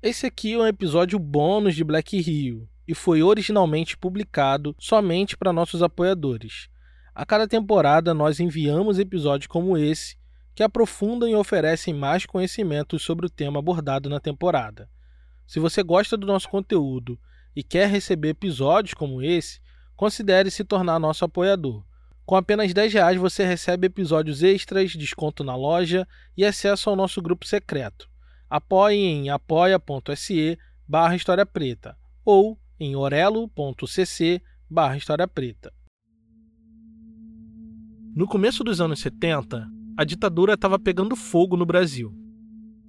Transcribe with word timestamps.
Esse 0.00 0.26
aqui 0.26 0.52
é 0.54 0.58
um 0.58 0.64
episódio 0.64 1.18
bônus 1.18 1.74
de 1.74 1.82
Black 1.82 2.20
Rio 2.20 2.68
e 2.86 2.94
foi 2.94 3.20
originalmente 3.20 3.96
publicado 3.96 4.72
somente 4.78 5.36
para 5.36 5.52
nossos 5.52 5.82
apoiadores. 5.82 6.68
A 7.12 7.26
cada 7.26 7.48
temporada 7.48 8.14
nós 8.14 8.38
enviamos 8.38 9.00
episódios 9.00 9.48
como 9.48 9.76
esse 9.76 10.16
que 10.54 10.62
aprofundam 10.62 11.28
e 11.28 11.34
oferecem 11.34 11.92
mais 11.92 12.24
conhecimentos 12.24 13.02
sobre 13.02 13.26
o 13.26 13.28
tema 13.28 13.58
abordado 13.58 14.08
na 14.08 14.20
temporada. 14.20 14.88
Se 15.44 15.58
você 15.58 15.82
gosta 15.82 16.16
do 16.16 16.28
nosso 16.28 16.48
conteúdo 16.48 17.18
e 17.56 17.64
quer 17.64 17.88
receber 17.88 18.28
episódios 18.28 18.94
como 18.94 19.20
esse, 19.20 19.60
considere 19.96 20.48
se 20.48 20.62
tornar 20.62 21.00
nosso 21.00 21.24
apoiador. 21.24 21.84
Com 22.24 22.36
apenas 22.36 22.72
10 22.72 22.92
reais 22.92 23.16
você 23.16 23.44
recebe 23.44 23.88
episódios 23.88 24.44
extras, 24.44 24.92
desconto 24.92 25.42
na 25.42 25.56
loja 25.56 26.06
e 26.36 26.44
acesso 26.44 26.88
ao 26.88 26.94
nosso 26.94 27.20
grupo 27.20 27.44
secreto. 27.44 28.08
Apoie 28.50 28.96
em 28.96 29.28
apoia.se 29.28 30.58
barra 30.88 31.14
História 31.14 31.44
Preta 31.44 31.98
ou 32.24 32.58
em 32.80 32.96
orelo.cc 32.96 34.40
barra 34.70 34.96
História 34.96 35.28
Preta. 35.28 35.70
No 38.16 38.26
começo 38.26 38.64
dos 38.64 38.80
anos 38.80 39.00
70, 39.00 39.68
a 39.98 40.04
ditadura 40.04 40.54
estava 40.54 40.78
pegando 40.78 41.14
fogo 41.14 41.58
no 41.58 41.66
Brasil. 41.66 42.10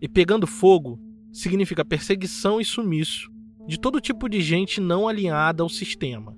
E 0.01 0.07
pegando 0.07 0.47
fogo 0.47 0.97
significa 1.33 1.83
perseguição 1.83 2.61
e 2.61 2.63
sumiço 2.65 3.29
de 3.67 3.77
todo 3.77 3.99
tipo 3.99 4.29
de 4.29 4.39
gente 4.39 4.79
não 4.79 5.09
alinhada 5.09 5.61
ao 5.61 5.67
sistema. 5.67 6.37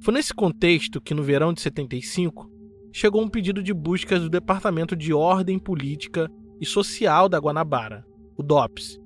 Foi 0.00 0.14
nesse 0.14 0.32
contexto 0.32 1.00
que, 1.00 1.12
no 1.12 1.24
verão 1.24 1.52
de 1.52 1.60
75, 1.60 2.48
chegou 2.92 3.20
um 3.20 3.28
pedido 3.28 3.64
de 3.64 3.74
buscas 3.74 4.22
do 4.22 4.30
Departamento 4.30 4.94
de 4.94 5.12
Ordem 5.12 5.58
Política 5.58 6.30
e 6.60 6.64
Social 6.64 7.28
da 7.28 7.38
Guanabara, 7.38 8.06
o 8.38 8.42
DOPS, 8.42 8.98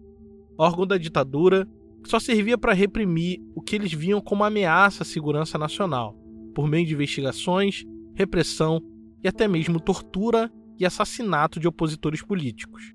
órgão 0.59 0.87
da 0.87 0.99
ditadura 0.99 1.67
que 2.03 2.11
só 2.11 2.21
servia 2.21 2.59
para 2.59 2.75
reprimir 2.75 3.41
o 3.55 3.63
que 3.63 3.77
eles 3.77 3.93
viam 3.93 4.21
como 4.21 4.45
ameaça 4.45 5.03
à 5.03 5.07
segurança 5.07 5.57
nacional, 5.57 6.15
por 6.55 6.69
meio 6.69 6.87
de 6.87 6.95
investigações, 6.95 7.85
repressão 8.15 8.81
e 9.25 9.29
até 9.29 9.49
mesmo 9.49 9.81
tortura 9.81 10.53
e 10.79 10.85
assassinato 10.85 11.59
de 11.59 11.67
opositores 11.67 12.23
políticos. 12.23 12.93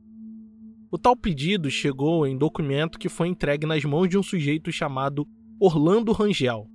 O 0.91 0.97
tal 0.97 1.15
pedido 1.15 1.71
chegou 1.71 2.27
em 2.27 2.37
documento 2.37 2.99
que 2.99 3.09
foi 3.09 3.27
entregue 3.27 3.65
nas 3.65 3.83
mãos 3.83 4.07
de 4.07 4.17
um 4.17 4.23
sujeito 4.23 4.71
chamado 4.71 5.27
Orlando 5.59 6.11
Rangel, 6.11 6.69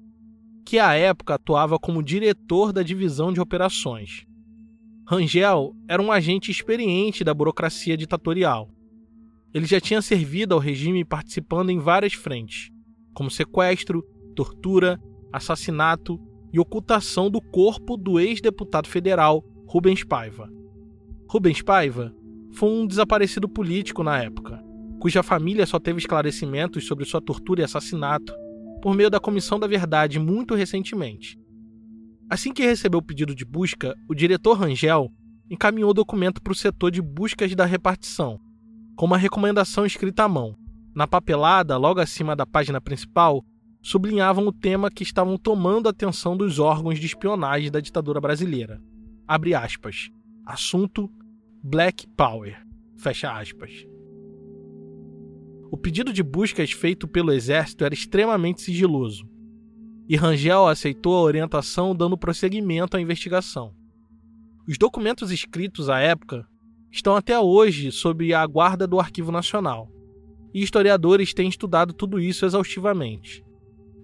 que 0.64 0.78
à 0.78 0.94
época 0.94 1.34
atuava 1.34 1.78
como 1.78 2.02
diretor 2.02 2.72
da 2.72 2.83
divisão 2.83 3.33
de 3.33 3.40
operações. 3.40 4.27
Rangel 5.06 5.74
era 5.88 6.02
um 6.02 6.10
agente 6.10 6.50
experiente 6.50 7.22
da 7.22 7.34
burocracia 7.34 7.96
ditatorial. 7.96 8.70
Ele 9.55 9.67
já 9.67 9.81
tinha 9.81 10.00
servido 10.00 10.55
ao 10.55 10.61
regime 10.61 11.05
participando 11.05 11.70
em 11.70 11.78
várias 11.78 12.14
frentes, 12.14 12.70
como 13.12 13.31
sequestro, 13.31 14.03
tortura, 14.34 15.00
assassinato 15.33 16.19
e 16.53 16.58
ocultação 16.58 17.31
do 17.31 17.41
corpo 17.41 17.97
do 17.97 18.19
ex-deputado 18.19 18.89
federal 18.89 19.45
Rubens 19.67 20.05
Paiva. 20.05 20.50
Rubens 21.28 21.62
Paiva 21.62 22.14
foi 22.53 22.69
um 22.69 22.86
desaparecido 22.86 23.48
político 23.48 24.03
na 24.03 24.23
época, 24.23 24.62
cuja 25.00 25.23
família 25.23 25.67
só 25.67 25.78
teve 25.78 25.98
esclarecimentos 25.98 26.86
sobre 26.86 27.05
sua 27.05 27.20
tortura 27.20 27.62
e 27.62 27.64
assassinato 27.64 28.34
por 28.83 28.95
meio 28.95 29.08
da 29.08 29.20
Comissão 29.20 29.58
da 29.58 29.67
Verdade 29.67 30.19
muito 30.19 30.55
recentemente. 30.55 31.39
Assim 32.28 32.53
que 32.53 32.62
recebeu 32.62 32.98
o 32.98 33.03
pedido 33.03 33.34
de 33.34 33.45
busca, 33.45 33.95
o 34.08 34.14
diretor 34.14 34.58
Rangel 34.58 35.11
encaminhou 35.50 35.91
o 35.91 35.95
documento 35.95 36.42
para 36.42 36.53
o 36.53 36.56
setor 36.56 36.91
de 36.91 37.03
buscas 37.03 37.55
da 37.55 37.64
repartição, 37.64 38.41
com 38.96 39.06
uma 39.06 39.18
recomendação 39.18 39.84
escrita 39.86 40.24
à 40.24 40.28
mão. 40.28 40.56
Na 40.94 41.06
papelada, 41.06 41.76
logo 41.76 42.00
acima 42.00 42.36
da 42.36 42.46
página 42.46 42.80
principal, 42.80 43.44
sublinhavam 43.80 44.46
o 44.46 44.52
tema 44.52 44.90
que 44.90 45.02
estavam 45.02 45.36
tomando 45.36 45.86
a 45.86 45.90
atenção 45.90 46.36
dos 46.36 46.58
órgãos 46.58 47.00
de 47.00 47.06
espionagem 47.06 47.70
da 47.70 47.80
ditadura 47.80 48.20
brasileira. 48.20 48.80
Abre 49.27 49.55
aspas. 49.55 50.11
Assunto 50.44 51.11
Black 51.62 52.06
Power. 52.17 52.61
Fecha 52.96 53.33
aspas. 53.33 53.86
O 55.70 55.77
pedido 55.77 56.12
de 56.12 56.22
buscas 56.22 56.70
feito 56.70 57.08
pelo 57.08 57.33
exército 57.33 57.84
era 57.84 57.94
extremamente 57.94 58.61
sigiloso, 58.61 59.27
e 60.06 60.17
Rangel 60.17 60.67
aceitou 60.67 61.17
a 61.17 61.22
orientação 61.22 61.96
dando 61.96 62.18
prosseguimento 62.18 62.96
à 62.96 63.00
investigação. 63.00 63.74
Os 64.68 64.77
documentos 64.77 65.30
escritos 65.30 65.88
à 65.88 65.98
época 65.98 66.46
estão 66.92 67.17
até 67.17 67.39
hoje 67.41 67.91
sob 67.91 68.35
a 68.35 68.47
guarda 68.47 68.86
do 68.86 69.01
Arquivo 69.01 69.33
Nacional, 69.33 69.91
e 70.53 70.63
historiadores 70.63 71.33
têm 71.33 71.48
estudado 71.48 71.95
tudo 71.95 72.20
isso 72.20 72.45
exaustivamente. 72.45 73.42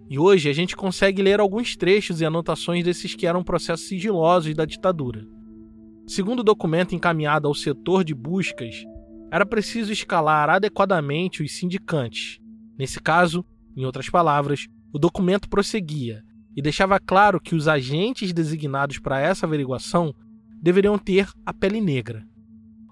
E 0.08 0.18
hoje 0.18 0.48
a 0.48 0.54
gente 0.54 0.74
consegue 0.74 1.20
ler 1.20 1.38
alguns 1.38 1.76
trechos 1.76 2.22
e 2.22 2.24
anotações 2.24 2.82
desses 2.82 3.14
que 3.14 3.26
eram 3.26 3.44
processos 3.44 3.86
sigilosos 3.86 4.54
da 4.54 4.64
ditadura. 4.64 5.26
Segundo 6.06 6.40
o 6.40 6.44
documento 6.44 6.94
encaminhado 6.94 7.46
ao 7.46 7.54
setor 7.54 8.02
de 8.02 8.14
buscas, 8.14 8.86
era 9.30 9.44
preciso 9.44 9.92
escalar 9.92 10.48
adequadamente 10.48 11.42
os 11.42 11.54
sindicantes. 11.54 12.38
Nesse 12.78 12.98
caso, 12.98 13.44
em 13.76 13.84
outras 13.84 14.08
palavras, 14.08 14.66
o 14.90 14.98
documento 14.98 15.50
prosseguia 15.50 16.22
e 16.56 16.62
deixava 16.62 16.98
claro 16.98 17.38
que 17.38 17.54
os 17.54 17.68
agentes 17.68 18.32
designados 18.32 18.98
para 18.98 19.20
essa 19.20 19.44
averiguação 19.44 20.14
deveriam 20.62 20.98
ter 20.98 21.28
a 21.44 21.52
pele 21.52 21.80
negra. 21.80 22.27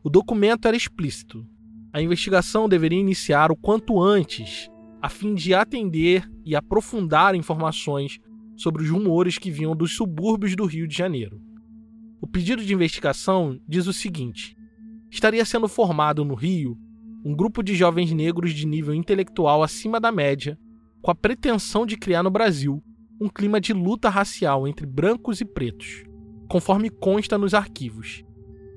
O 0.06 0.08
documento 0.08 0.68
era 0.68 0.76
explícito. 0.76 1.44
A 1.92 2.00
investigação 2.00 2.68
deveria 2.68 3.00
iniciar 3.00 3.50
o 3.50 3.56
quanto 3.56 4.00
antes, 4.00 4.70
a 5.02 5.08
fim 5.08 5.34
de 5.34 5.52
atender 5.52 6.30
e 6.44 6.54
aprofundar 6.54 7.34
informações 7.34 8.20
sobre 8.56 8.84
os 8.84 8.88
rumores 8.88 9.36
que 9.36 9.50
vinham 9.50 9.74
dos 9.74 9.96
subúrbios 9.96 10.54
do 10.54 10.64
Rio 10.64 10.86
de 10.86 10.96
Janeiro. 10.96 11.40
O 12.20 12.26
pedido 12.28 12.64
de 12.64 12.72
investigação 12.72 13.58
diz 13.66 13.88
o 13.88 13.92
seguinte: 13.92 14.56
estaria 15.10 15.44
sendo 15.44 15.66
formado 15.66 16.24
no 16.24 16.36
Rio 16.36 16.78
um 17.24 17.34
grupo 17.34 17.60
de 17.60 17.74
jovens 17.74 18.12
negros 18.12 18.54
de 18.54 18.64
nível 18.64 18.94
intelectual 18.94 19.60
acima 19.60 19.98
da 19.98 20.12
média, 20.12 20.56
com 21.02 21.10
a 21.10 21.16
pretensão 21.16 21.84
de 21.84 21.96
criar 21.96 22.22
no 22.22 22.30
Brasil 22.30 22.80
um 23.20 23.28
clima 23.28 23.60
de 23.60 23.72
luta 23.72 24.08
racial 24.08 24.68
entre 24.68 24.86
brancos 24.86 25.40
e 25.40 25.44
pretos, 25.44 26.04
conforme 26.48 26.90
consta 26.90 27.36
nos 27.36 27.54
arquivos. 27.54 28.24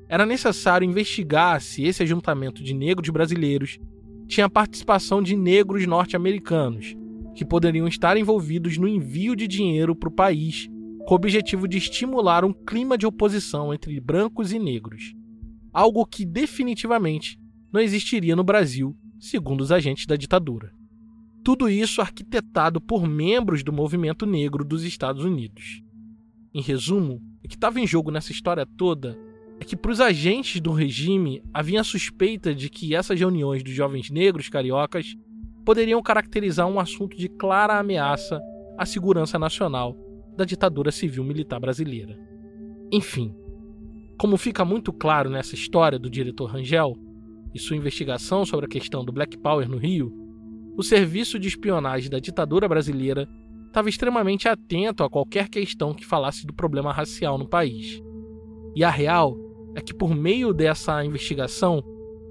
Era 0.09 0.25
necessário 0.25 0.85
investigar 0.85 1.61
se 1.61 1.83
esse 1.83 2.03
ajuntamento 2.03 2.61
de 2.61 2.73
negros 2.73 3.09
brasileiros 3.09 3.79
tinha 4.27 4.49
participação 4.49 5.21
de 5.21 5.35
negros 5.35 5.87
norte-americanos, 5.87 6.95
que 7.33 7.45
poderiam 7.45 7.87
estar 7.87 8.17
envolvidos 8.17 8.77
no 8.77 8.87
envio 8.87 9.35
de 9.35 9.47
dinheiro 9.47 9.95
para 9.95 10.09
o 10.09 10.11
país, 10.11 10.67
com 11.05 11.13
o 11.13 11.15
objetivo 11.15 11.67
de 11.67 11.77
estimular 11.77 12.43
um 12.43 12.51
clima 12.51 12.97
de 12.97 13.05
oposição 13.05 13.73
entre 13.73 13.97
brancos 14.01 14.51
e 14.51 14.59
negros 14.59 15.13
algo 15.73 16.05
que 16.05 16.25
definitivamente 16.25 17.39
não 17.71 17.79
existiria 17.79 18.35
no 18.35 18.43
Brasil, 18.43 18.95
segundo 19.19 19.61
os 19.61 19.71
agentes 19.71 20.05
da 20.05 20.15
ditadura. 20.15 20.71
Tudo 21.43 21.69
isso 21.69 22.01
arquitetado 22.01 22.81
por 22.81 23.07
membros 23.07 23.63
do 23.63 23.71
movimento 23.71 24.25
negro 24.25 24.65
dos 24.65 24.83
Estados 24.83 25.23
Unidos. 25.23 25.81
Em 26.53 26.61
resumo, 26.61 27.21
o 27.43 27.47
que 27.47 27.55
estava 27.55 27.79
em 27.79 27.87
jogo 27.87 28.11
nessa 28.11 28.31
história 28.31 28.65
toda 28.65 29.17
é 29.59 29.65
que 29.65 29.75
para 29.75 29.91
os 29.91 29.99
agentes 29.99 30.61
do 30.61 30.71
regime 30.71 31.43
havia 31.53 31.83
suspeita 31.83 32.55
de 32.55 32.69
que 32.69 32.95
essas 32.95 33.19
reuniões 33.19 33.61
dos 33.61 33.73
jovens 33.73 34.09
negros 34.09 34.47
cariocas 34.47 35.15
poderiam 35.65 36.01
caracterizar 36.01 36.67
um 36.67 36.79
assunto 36.79 37.17
de 37.17 37.27
clara 37.27 37.77
ameaça 37.77 38.41
à 38.77 38.85
segurança 38.85 39.37
nacional 39.37 39.97
da 40.37 40.45
ditadura 40.45 40.91
civil-militar 40.91 41.59
brasileira. 41.59 42.17
Enfim, 42.91 43.35
como 44.17 44.37
fica 44.37 44.63
muito 44.63 44.93
claro 44.93 45.29
nessa 45.29 45.55
história 45.55 45.99
do 45.99 46.09
diretor 46.09 46.45
Rangel 46.45 46.93
e 47.53 47.59
sua 47.59 47.75
investigação 47.75 48.45
sobre 48.45 48.65
a 48.65 48.69
questão 48.69 49.03
do 49.03 49.11
Black 49.11 49.37
Power 49.37 49.69
no 49.69 49.77
Rio, 49.77 50.11
o 50.77 50.83
serviço 50.83 51.37
de 51.37 51.49
espionagem 51.49 52.09
da 52.09 52.19
ditadura 52.19 52.67
brasileira 52.67 53.27
estava 53.67 53.89
extremamente 53.89 54.47
atento 54.47 55.03
a 55.03 55.09
qualquer 55.09 55.49
questão 55.49 55.93
que 55.93 56.05
falasse 56.05 56.47
do 56.47 56.53
problema 56.53 56.91
racial 56.93 57.37
no 57.37 57.47
país. 57.47 58.01
E 58.75 58.83
a 58.83 58.89
real 58.89 59.48
é 59.75 59.81
que, 59.81 59.93
por 59.93 60.15
meio 60.15 60.53
dessa 60.53 61.03
investigação, 61.03 61.83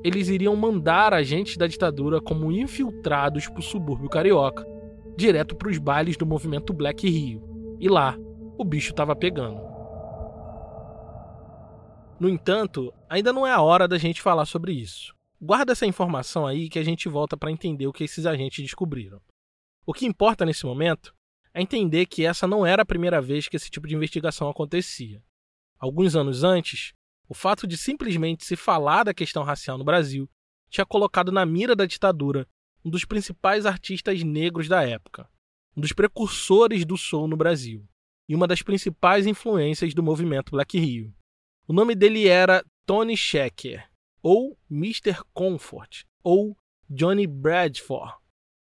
eles 0.05 0.29
iriam 0.29 0.55
mandar 0.55 1.13
agentes 1.13 1.57
da 1.57 1.67
ditadura 1.67 2.21
como 2.21 2.53
infiltrados 2.53 3.49
para 3.49 3.61
o 3.61 3.63
subúrbio 3.63 4.09
carioca, 4.09 4.67
direto 5.17 5.57
para 5.57 5.69
os 5.69 5.79
bailes 5.79 6.17
do 6.17 6.27
movimento 6.27 6.73
Black 6.73 7.09
Rio. 7.09 7.77
E 7.81 7.89
lá, 7.89 8.17
o 8.57 8.65
bicho 8.65 8.91
estava 8.91 9.15
pegando. 9.15 9.61
No 12.21 12.29
entanto, 12.29 12.93
ainda 13.09 13.33
não 13.33 13.47
é 13.47 13.53
a 13.53 13.61
hora 13.61 13.87
da 13.87 13.97
gente 13.97 14.21
falar 14.21 14.45
sobre 14.45 14.73
isso. 14.73 15.15
Guarda 15.41 15.71
essa 15.71 15.87
informação 15.87 16.47
aí 16.47 16.69
que 16.69 16.79
a 16.79 16.83
gente 16.83 17.09
volta 17.09 17.37
para 17.37 17.53
entender 17.53 17.87
o 17.87 17.93
que 17.93 18.03
esses 18.03 18.27
agentes 18.27 18.65
descobriram. 18.65 19.21
O 19.87 19.93
que 19.93 20.05
importa 20.05 20.45
nesse 20.45 20.67
momento 20.67 21.15
é 21.55 21.63
entender 21.63 22.07
que 22.07 22.27
essa 22.27 22.47
não 22.47 22.67
era 22.67 22.83
a 22.83 22.87
primeira 22.87 23.21
vez 23.21 23.49
que 23.49 23.57
esse 23.57 23.71
tipo 23.71 23.87
de 23.87 23.95
investigação 23.95 24.49
acontecia. 24.49 25.23
Alguns 25.79 26.17
anos 26.17 26.43
antes, 26.43 26.93
o 27.29 27.35
fato 27.35 27.67
de 27.67 27.77
simplesmente 27.77 28.45
se 28.45 28.57
falar 28.57 29.05
da 29.05 29.13
questão 29.13 29.43
racial 29.43 29.77
no 29.77 29.85
Brasil 29.85 30.29
tinha 30.71 30.87
colocado 30.87 31.31
na 31.31 31.45
mira 31.45 31.77
da 31.77 31.85
ditadura 31.85 32.47
um 32.85 32.91
dos 32.91 33.05
principais 33.05 33.67
artistas 33.67 34.23
negros 34.23 34.69
da 34.69 34.83
época, 34.83 35.29
um 35.77 35.81
dos 35.81 35.93
precursores 35.93 36.85
do 36.85 36.97
soul 36.97 37.29
no 37.29 37.37
Brasil 37.37 37.87
e 38.29 38.35
uma 38.35 38.47
das 38.47 38.63
principais 38.63 39.27
influências 39.27 39.95
do 39.95 40.03
movimento 40.03 40.53
Black 40.53 40.79
Rio. 40.79 41.13
O 41.67 41.73
nome 41.73 41.95
dele 41.95 42.29
era 42.29 42.65
Tony 42.87 43.17
Shecker, 43.17 43.87
ou 44.23 44.57
Mr. 44.71 45.23
Comfort, 45.33 46.05
ou 46.23 46.57
Johnny 46.89 47.27
Bradford, 47.27 48.15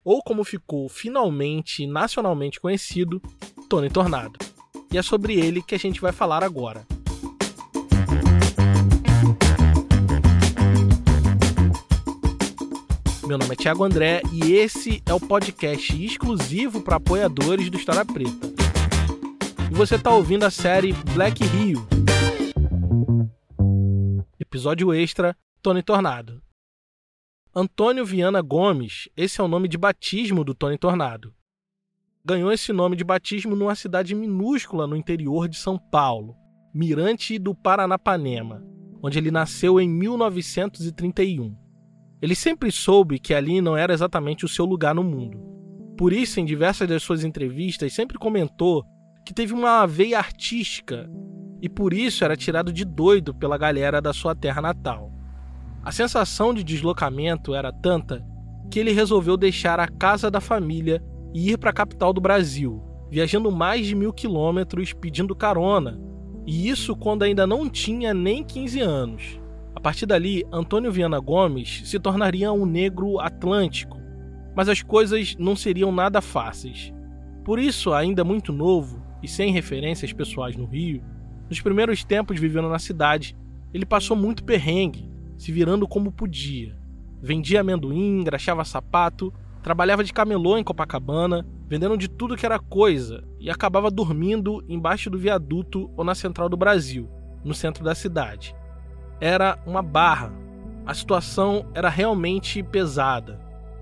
ou 0.04 0.22
como 0.22 0.44
ficou 0.44 0.90
finalmente 0.90 1.88
nacionalmente 1.88 2.60
conhecido, 2.60 3.22
Tony 3.70 3.90
Tornado. 3.90 4.38
E 4.92 4.98
é 4.98 5.02
sobre 5.02 5.40
ele 5.40 5.62
que 5.62 5.76
a 5.76 5.80
gente 5.80 6.02
vai 6.02 6.12
falar 6.12 6.44
agora. 6.44 6.86
Meu 13.30 13.38
nome 13.38 13.54
é 13.54 13.56
Thiago 13.56 13.84
André 13.84 14.24
e 14.34 14.54
esse 14.54 15.04
é 15.06 15.14
o 15.14 15.20
podcast 15.20 16.04
exclusivo 16.04 16.82
para 16.82 16.96
apoiadores 16.96 17.70
do 17.70 17.78
História 17.78 18.04
Preta. 18.04 18.48
E 19.70 19.76
você 19.76 19.98
está 19.98 20.10
ouvindo 20.10 20.46
a 20.46 20.50
série 20.50 20.94
Black 21.14 21.44
Rio. 21.44 21.88
Episódio 24.40 24.92
extra 24.92 25.38
Tony 25.62 25.84
Tornado. 25.84 26.42
Antônio 27.56 28.04
Viana 28.04 28.42
Gomes, 28.42 29.08
esse 29.16 29.40
é 29.40 29.44
o 29.44 29.48
nome 29.48 29.68
de 29.68 29.78
batismo 29.78 30.44
do 30.44 30.56
Tony 30.56 30.80
Tornado. 30.80 31.32
Ganhou 32.26 32.52
esse 32.52 32.74
nome 32.74 32.96
de 32.96 33.04
batismo 33.04 33.56
numa 33.56 33.76
cidade 33.76 34.16
minúscula 34.16 34.88
no 34.88 34.96
interior 34.96 35.48
de 35.48 35.56
São 35.56 35.78
Paulo, 35.78 36.36
Mirante 36.74 37.38
do 37.38 37.54
Paranapanema, 37.54 38.66
onde 39.04 39.20
ele 39.20 39.30
nasceu 39.30 39.80
em 39.80 39.88
1931. 39.88 41.69
Ele 42.22 42.36
sempre 42.36 42.72
soube 42.72 43.20
que 43.20 43.34
ali 43.34 43.62
não 43.62 43.78
era 43.78 43.94
exatamente 43.94 44.46
o 44.46 44.50
seu 44.50 44.66
lugar 44.66 44.94
no 44.94 45.04
mundo. 45.04 45.40
Por 45.98 46.12
isso, 46.12 46.40
em 46.40 46.46
diversas 46.46 46.88
das 46.88 47.04
suas 47.04 47.24
entrevistas, 47.24 47.94
sempre 47.94 48.18
comentou 48.18 48.84
que 49.26 49.34
teve 49.34 49.54
uma 49.54 49.86
veia 49.86 50.18
artística 50.18 51.10
e 51.62 51.70
por 51.70 51.94
isso 51.94 52.24
era 52.24 52.38
tirado 52.38 52.72
de 52.72 52.86
doido 52.86 53.34
pela 53.34 53.58
galera 53.58 54.02
da 54.02 54.14
sua 54.14 54.34
terra 54.34 54.62
natal. 54.62 55.12
A 55.84 55.92
sensação 55.92 56.54
de 56.54 56.64
deslocamento 56.64 57.54
era 57.54 57.72
tanta 57.72 58.26
que 58.70 58.80
ele 58.80 58.92
resolveu 58.92 59.36
deixar 59.36 59.80
a 59.80 59.88
casa 59.88 60.30
da 60.30 60.42
família 60.42 61.04
e 61.34 61.52
ir 61.52 61.58
para 61.58 61.70
a 61.70 61.74
capital 61.74 62.14
do 62.14 62.22
Brasil, 62.22 62.84
viajando 63.10 63.52
mais 63.52 63.88
de 63.88 63.96
mil 63.96 64.14
quilômetros 64.14 64.94
pedindo 64.94 65.36
carona, 65.36 66.00
e 66.46 66.70
isso 66.70 66.96
quando 66.96 67.24
ainda 67.24 67.46
não 67.48 67.70
tinha 67.70 68.14
nem 68.14 68.44
15 68.44 68.80
anos. 68.80 69.39
A 69.80 69.82
partir 69.82 70.06
dali, 70.06 70.46
Antônio 70.52 70.92
Viana 70.92 71.22
Gomes 71.22 71.84
se 71.86 71.98
tornaria 71.98 72.52
um 72.52 72.66
negro 72.66 73.18
atlântico, 73.18 73.98
mas 74.54 74.68
as 74.68 74.84
coisas 74.84 75.38
não 75.40 75.56
seriam 75.56 75.90
nada 75.90 76.20
fáceis. 76.20 76.94
Por 77.46 77.58
isso, 77.58 77.94
ainda 77.94 78.26
muito 78.26 78.52
novo 78.52 79.02
e 79.24 79.28
sem 79.28 79.54
referências 79.54 80.12
pessoais 80.12 80.58
no 80.58 80.66
Rio, 80.66 81.02
nos 81.50 81.62
primeiros 81.62 82.04
tempos 82.04 82.38
vivendo 82.38 82.68
na 82.68 82.78
cidade, 82.78 83.38
ele 83.74 83.86
passou 83.86 84.18
muito 84.18 84.44
perrengue, 84.44 85.10
se 85.38 85.50
virando 85.50 85.88
como 85.88 86.12
podia. 86.12 86.78
Vendia 87.22 87.62
amendoim, 87.62 88.20
engraxava 88.20 88.66
sapato, 88.66 89.34
trabalhava 89.64 90.04
de 90.04 90.12
camelô 90.12 90.58
em 90.58 90.64
Copacabana, 90.64 91.48
vendendo 91.70 91.98
de 91.98 92.10
tudo 92.10 92.36
que 92.36 92.46
era 92.46 92.60
coisa 92.60 93.24
e 93.40 93.50
acabava 93.50 93.90
dormindo 93.90 94.62
embaixo 94.68 95.10
do 95.10 95.18
viaduto 95.18 95.90
ou 95.96 96.04
na 96.04 96.16
central 96.16 96.50
do 96.50 96.58
Brasil, 96.58 97.10
no 97.46 97.54
centro 97.54 97.82
da 97.82 97.96
cidade 97.96 98.54
era 99.20 99.60
uma 99.66 99.82
barra. 99.82 100.32
A 100.86 100.94
situação 100.94 101.70
era 101.74 101.90
realmente 101.90 102.64
pesada. 102.64 103.40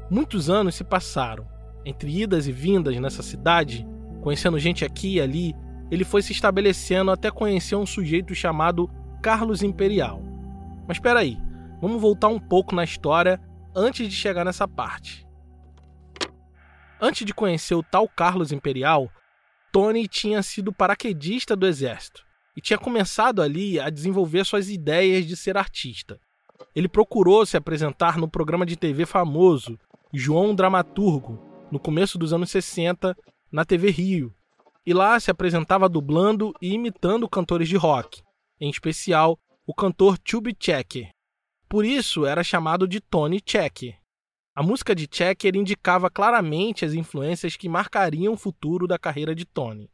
Muitos 0.10 0.50
anos 0.50 0.76
se 0.76 0.84
passaram. 0.84 1.48
Entre 1.86 2.22
idas 2.22 2.48
e 2.48 2.52
vindas 2.52 2.98
nessa 2.98 3.24
cidade, 3.24 3.88
conhecendo 4.22 4.60
gente 4.60 4.84
aqui 4.84 5.16
e 5.16 5.22
ali, 5.22 5.56
ele 5.90 6.04
foi 6.04 6.22
se 6.22 6.34
estabelecendo 6.34 7.12
até 7.12 7.32
conhecer 7.32 7.76
um 7.76 7.86
sujeito 7.86 8.36
chamado 8.36 8.90
Carlos 9.22 9.64
Imperial. 9.64 10.22
Mas 10.86 10.98
espera 10.98 11.20
aí, 11.20 11.38
vamos 11.82 12.02
voltar 12.02 12.28
um 12.28 12.40
pouco 12.40 12.76
na 12.76 12.84
história 12.84 13.40
antes 13.74 14.10
de 14.10 14.16
chegar 14.16 14.44
nessa 14.44 14.68
parte. 14.68 15.26
Antes 17.00 17.26
de 17.26 17.34
conhecer 17.34 17.76
o 17.76 17.84
tal 17.84 18.10
Carlos 18.10 18.52
Imperial, 18.52 19.10
Tony 19.72 20.08
tinha 20.08 20.42
sido 20.42 20.74
paraquedista 20.74 21.56
do 21.56 21.68
exército 21.68 22.27
e 22.58 22.62
tinha 22.62 22.80
começado 22.80 23.40
ali 23.40 23.80
a 23.80 23.88
desenvolver 23.88 24.44
suas 24.44 24.68
ideias 24.68 25.28
de 25.28 25.38
ser 25.38 25.56
artista. 25.56 26.20
Ele 26.76 26.90
procurou 26.90 27.46
se 27.46 27.56
apresentar 27.56 28.18
no 28.18 28.28
programa 28.28 28.66
de 28.66 28.76
TV 28.76 29.06
famoso 29.06 29.78
João 30.12 30.56
Dramaturgo, 30.56 31.40
no 31.72 31.80
começo 31.80 32.18
dos 32.18 32.34
anos 32.34 32.50
60, 32.50 33.16
na 33.52 33.64
TV 33.64 33.92
Rio, 33.92 34.34
e 34.84 34.92
lá 34.92 35.20
se 35.20 35.30
apresentava 35.30 35.88
dublando 35.88 36.52
e 36.60 36.74
imitando 36.74 37.30
cantores 37.30 37.70
de 37.70 37.78
rock, 37.78 38.24
em 38.60 38.72
especial 38.72 39.38
o 39.68 39.74
cantor 39.74 40.18
Tube 40.18 40.56
Checker. 40.60 41.10
Por 41.70 41.86
isso 41.86 42.26
era 42.26 42.44
chamado 42.44 42.88
de 42.88 43.00
Tony 43.00 43.40
Checker. 43.46 44.00
A 44.56 44.64
música 44.64 44.96
de 44.96 45.08
Checker 45.12 45.56
indicava 45.56 46.10
claramente 46.10 46.84
as 46.84 46.94
influências 46.94 47.56
que 47.56 47.70
marcariam 47.70 48.34
o 48.34 48.38
futuro 48.38 48.88
da 48.88 48.98
carreira 48.98 49.36
de 49.36 49.46
Tony. 49.46 49.92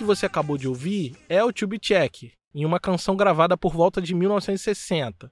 Que 0.00 0.04
você 0.04 0.24
acabou 0.24 0.56
de 0.56 0.66
ouvir 0.66 1.14
é 1.28 1.44
o 1.44 1.52
Tube 1.52 1.78
Check, 1.78 2.32
em 2.54 2.64
uma 2.64 2.80
canção 2.80 3.14
gravada 3.14 3.54
por 3.54 3.74
volta 3.74 4.00
de 4.00 4.14
1960. 4.14 5.30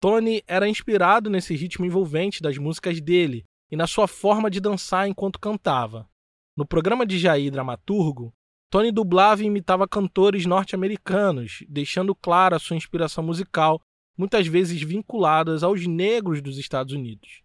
Tony 0.00 0.40
era 0.46 0.68
inspirado 0.68 1.28
nesse 1.28 1.56
ritmo 1.56 1.84
envolvente 1.84 2.40
das 2.40 2.56
músicas 2.56 3.00
dele 3.00 3.44
e 3.72 3.74
na 3.74 3.88
sua 3.88 4.06
forma 4.06 4.48
de 4.48 4.60
dançar 4.60 5.08
enquanto 5.08 5.40
cantava. 5.40 6.08
No 6.56 6.64
programa 6.64 7.04
de 7.04 7.18
Jair 7.18 7.50
Dramaturgo, 7.50 8.32
Tony 8.70 8.92
dublava 8.92 9.42
e 9.42 9.46
imitava 9.46 9.88
cantores 9.88 10.46
norte-americanos, 10.46 11.64
deixando 11.68 12.14
clara 12.14 12.60
sua 12.60 12.76
inspiração 12.76 13.24
musical, 13.24 13.80
muitas 14.16 14.46
vezes 14.46 14.80
vinculadas 14.80 15.64
aos 15.64 15.88
negros 15.88 16.40
dos 16.40 16.56
Estados 16.56 16.94
Unidos. 16.94 17.42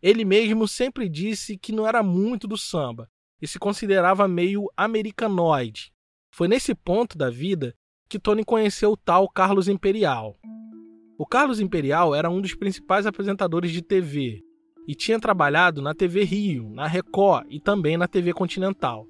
Ele 0.00 0.24
mesmo 0.24 0.68
sempre 0.68 1.08
disse 1.08 1.58
que 1.58 1.72
não 1.72 1.84
era 1.84 2.00
muito 2.00 2.46
do 2.46 2.56
samba 2.56 3.10
e 3.40 3.48
se 3.48 3.58
considerava 3.58 4.28
meio 4.28 4.70
americanoide, 4.76 5.92
foi 6.32 6.48
nesse 6.48 6.74
ponto 6.74 7.16
da 7.16 7.28
vida 7.28 7.74
que 8.08 8.18
Tony 8.18 8.42
conheceu 8.42 8.92
o 8.92 8.96
tal 8.96 9.28
Carlos 9.28 9.68
Imperial. 9.68 10.38
O 11.18 11.26
Carlos 11.26 11.60
Imperial 11.60 12.14
era 12.14 12.30
um 12.30 12.40
dos 12.40 12.54
principais 12.54 13.06
apresentadores 13.06 13.70
de 13.70 13.82
TV 13.82 14.40
e 14.88 14.94
tinha 14.94 15.20
trabalhado 15.20 15.82
na 15.82 15.94
TV 15.94 16.24
Rio, 16.24 16.70
na 16.70 16.86
Record 16.86 17.46
e 17.50 17.60
também 17.60 17.98
na 17.98 18.08
TV 18.08 18.32
Continental. 18.32 19.06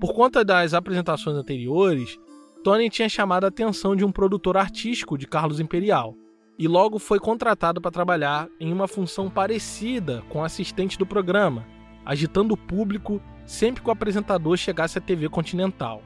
Por 0.00 0.14
conta 0.14 0.44
das 0.44 0.72
apresentações 0.72 1.36
anteriores, 1.36 2.16
Tony 2.62 2.88
tinha 2.88 3.08
chamado 3.08 3.44
a 3.44 3.48
atenção 3.48 3.96
de 3.96 4.04
um 4.04 4.12
produtor 4.12 4.56
artístico 4.56 5.18
de 5.18 5.26
Carlos 5.26 5.58
Imperial 5.58 6.16
e 6.56 6.68
logo 6.68 7.00
foi 7.00 7.18
contratado 7.18 7.80
para 7.80 7.90
trabalhar 7.90 8.48
em 8.60 8.72
uma 8.72 8.86
função 8.86 9.28
parecida 9.28 10.22
com 10.28 10.44
assistente 10.44 10.96
do 10.96 11.04
programa, 11.04 11.66
agitando 12.04 12.54
o 12.54 12.56
público 12.56 13.20
sempre 13.44 13.82
que 13.82 13.88
o 13.88 13.92
apresentador 13.92 14.56
chegasse 14.56 14.96
à 14.96 15.00
TV 15.00 15.28
Continental. 15.28 16.02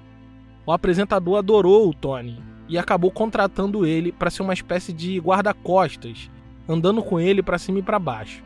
O 0.66 0.72
apresentador 0.72 1.38
adorou 1.38 1.88
o 1.88 1.94
Tony 1.94 2.42
e 2.68 2.76
acabou 2.76 3.12
contratando 3.12 3.86
ele 3.86 4.10
para 4.10 4.30
ser 4.30 4.42
uma 4.42 4.52
espécie 4.52 4.92
de 4.92 5.16
guarda-costas, 5.20 6.28
andando 6.68 7.04
com 7.04 7.20
ele 7.20 7.40
para 7.40 7.56
cima 7.56 7.78
e 7.78 7.82
para 7.82 8.00
baixo. 8.00 8.42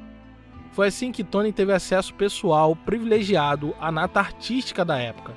Foi 0.72 0.88
assim 0.88 1.10
que 1.10 1.24
Tony 1.24 1.50
teve 1.50 1.72
acesso 1.72 2.12
pessoal 2.12 2.76
privilegiado 2.76 3.74
à 3.80 3.90
nata 3.90 4.20
artística 4.20 4.84
da 4.84 4.98
época. 4.98 5.34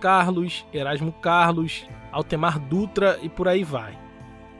Carlos, 0.00 0.66
Erasmo 0.74 1.12
Carlos, 1.12 1.86
Altemar 2.10 2.58
Dutra 2.58 3.16
e 3.22 3.28
por 3.28 3.46
aí 3.46 3.62
vai. 3.62 3.96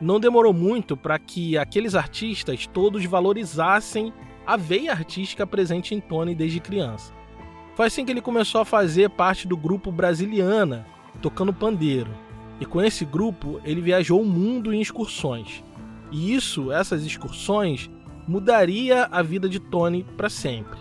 Não 0.01 0.21
demorou 0.21 0.53
muito 0.53 0.97
para 0.97 1.19
que 1.19 1.59
aqueles 1.59 1.97
artistas 1.97 2.69
todos 2.69 3.05
valorizassem 3.05 4.13
a 4.47 4.57
veia 4.57 4.93
artística 4.93 5.45
presente 5.45 5.93
em 5.93 6.01
Tony 6.01 6.37
desde 6.37 6.61
criança. 6.61 7.13
Foi 7.75 7.87
assim 7.87 8.05
que 8.05 8.13
ele 8.13 8.21
começou 8.21 8.61
a 8.61 8.65
fazer 8.65 9.11
parte 9.11 9.49
do 9.49 9.57
grupo 9.57 9.91
Brasiliana, 9.91 10.87
tocando 11.25 11.55
pandeiro. 11.55 12.11
E 12.61 12.67
com 12.67 12.83
esse 12.83 13.03
grupo 13.03 13.59
ele 13.65 13.81
viajou 13.81 14.21
o 14.21 14.27
mundo 14.27 14.75
em 14.75 14.81
excursões. 14.83 15.65
E 16.13 16.35
isso, 16.35 16.71
essas 16.71 17.03
excursões, 17.03 17.91
mudaria 18.29 19.09
a 19.11 19.23
vida 19.23 19.49
de 19.49 19.59
Tony 19.59 20.05
para 20.19 20.29
sempre. 20.29 20.79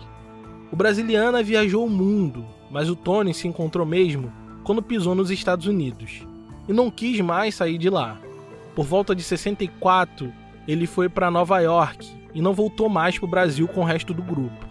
O 0.70 0.76
Brasiliana 0.76 1.42
viajou 1.42 1.86
o 1.86 1.90
mundo, 1.90 2.44
mas 2.70 2.90
o 2.90 2.94
Tony 2.94 3.32
se 3.32 3.48
encontrou 3.48 3.86
mesmo 3.86 4.30
quando 4.64 4.82
pisou 4.82 5.14
nos 5.14 5.30
Estados 5.30 5.66
Unidos 5.66 6.26
e 6.68 6.74
não 6.74 6.90
quis 6.90 7.18
mais 7.22 7.54
sair 7.54 7.78
de 7.78 7.88
lá. 7.88 8.20
Por 8.74 8.84
volta 8.84 9.14
de 9.14 9.22
64, 9.22 10.30
ele 10.68 10.86
foi 10.86 11.08
para 11.08 11.30
Nova 11.30 11.58
York 11.60 12.06
e 12.34 12.42
não 12.42 12.52
voltou 12.52 12.90
mais 12.90 13.18
para 13.18 13.26
o 13.26 13.30
Brasil 13.30 13.66
com 13.66 13.80
o 13.80 13.84
resto 13.84 14.12
do 14.12 14.22
grupo. 14.22 14.66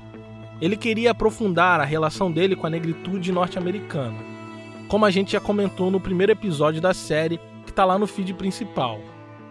Ele 0.62 0.78
queria 0.78 1.12
aprofundar 1.12 1.80
a 1.80 1.86
relação 1.86 2.32
dele 2.32 2.56
com 2.56 2.68
a 2.68 2.70
negritude 2.70 3.32
norte-americana, 3.32 4.33
como 4.88 5.06
a 5.06 5.12
gente 5.12 5.34
já 5.34 5.40
comentou 5.40 5.90
no 5.90 6.00
primeiro 6.00 6.32
episódio 6.32 6.82
da 6.82 6.94
série, 6.94 7.40
que 7.66 7.72
está 7.72 7.86
lá 7.86 7.98
no 7.98 8.08
feed 8.08 8.34
principal. 8.34 9.00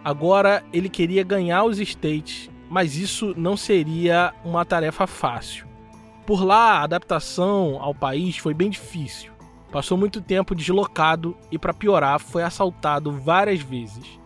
Agora 0.03 0.63
ele 0.71 0.89
queria 0.89 1.23
ganhar 1.23 1.63
os 1.63 1.79
States, 1.79 2.49
mas 2.69 2.97
isso 2.97 3.33
não 3.37 3.55
seria 3.55 4.33
uma 4.43 4.65
tarefa 4.65 5.07
fácil. 5.07 5.67
Por 6.25 6.43
lá, 6.43 6.79
a 6.79 6.83
adaptação 6.83 7.77
ao 7.81 7.93
país 7.93 8.37
foi 8.37 8.53
bem 8.53 8.69
difícil. 8.69 9.31
Passou 9.71 9.97
muito 9.97 10.21
tempo 10.21 10.55
deslocado 10.55 11.35
e, 11.51 11.57
para 11.57 11.73
piorar, 11.73 12.19
foi 12.19 12.43
assaltado 12.43 13.11
várias 13.11 13.59
vezes. 13.59 14.19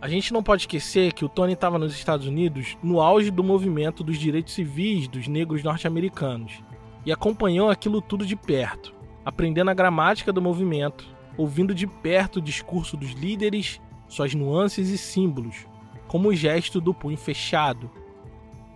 A 0.00 0.08
gente 0.08 0.32
não 0.32 0.42
pode 0.42 0.62
esquecer 0.62 1.12
que 1.12 1.24
o 1.24 1.28
Tony 1.28 1.52
estava 1.52 1.78
nos 1.78 1.94
Estados 1.94 2.26
Unidos 2.26 2.76
no 2.82 3.00
auge 3.00 3.30
do 3.30 3.42
movimento 3.42 4.02
dos 4.02 4.18
direitos 4.18 4.52
civis 4.52 5.06
dos 5.08 5.28
negros 5.28 5.62
norte-americanos 5.62 6.60
e 7.06 7.12
acompanhou 7.12 7.70
aquilo 7.70 8.02
tudo 8.02 8.26
de 8.26 8.36
perto, 8.36 8.92
aprendendo 9.24 9.70
a 9.70 9.74
gramática 9.74 10.32
do 10.32 10.42
movimento, 10.42 11.06
ouvindo 11.36 11.74
de 11.74 11.86
perto 11.86 12.36
o 12.36 12.42
discurso 12.42 12.96
dos 12.96 13.10
líderes, 13.10 13.80
suas 14.08 14.34
nuances 14.34 14.88
e 14.88 14.98
símbolos, 14.98 15.66
como 16.06 16.28
o 16.28 16.34
gesto 16.34 16.80
do 16.80 16.92
punho 16.92 17.16
fechado. 17.16 17.90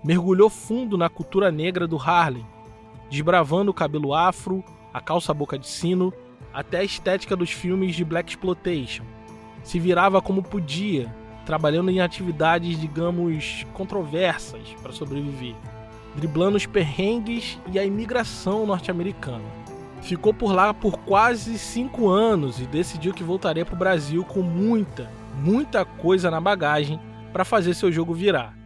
Mergulhou 0.05 0.49
fundo 0.49 0.97
na 0.97 1.09
cultura 1.09 1.50
negra 1.50 1.87
do 1.87 1.97
Harlem, 1.97 2.47
desbravando 3.11 3.71
o 3.71 3.75
cabelo 3.75 4.15
afro, 4.15 4.65
a 4.93 5.00
calça 5.00 5.35
boca 5.35 5.59
de 5.59 5.67
sino, 5.67 6.12
até 6.53 6.79
a 6.79 6.85
estética 6.85 7.37
dos 7.37 7.50
filmes 7.50 7.95
de 7.95 8.05
Black 8.05 8.31
Exploitation 8.31 9.05
se 9.67 9.81
virava 9.81 10.23
como 10.23 10.45
podia, 10.45 11.12
trabalhando 11.45 11.91
em 11.91 12.00
atividades, 12.00 12.81
digamos, 12.81 13.67
controversas 13.75 14.62
para 14.81 14.93
sobreviver, 14.93 15.57
driblando 16.15 16.57
os 16.57 16.67
perrengues 16.67 17.59
e 17.73 17.76
a 17.76 17.85
imigração 17.85 18.65
norte-americana. 18.65 19.45
Ficou 20.06 20.32
por 20.32 20.52
lá 20.52 20.72
por 20.72 21.00
quase 21.00 21.58
cinco 21.58 22.08
anos 22.08 22.60
e 22.60 22.66
decidiu 22.68 23.12
que 23.12 23.25
voltaria 23.25 23.66
para 23.66 23.75
o 23.75 23.78
Brasil 23.78 24.25
com 24.25 24.40
muita, 24.40 25.10
muita 25.34 25.84
coisa 25.84 26.30
na 26.30 26.40
bagagem 26.40 27.00
para 27.32 27.44
fazer 27.44 27.75
seu 27.75 27.90
jogo 27.90 28.14
virar. 28.14 28.56